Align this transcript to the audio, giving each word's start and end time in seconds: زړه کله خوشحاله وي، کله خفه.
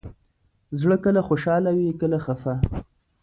زړه 0.79 0.95
کله 1.03 1.21
خوشحاله 1.27 1.69
وي، 1.77 1.89
کله 2.01 2.17
خفه. 2.25 2.53